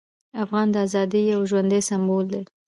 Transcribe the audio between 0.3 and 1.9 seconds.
افغان د ازادۍ یو ژوندی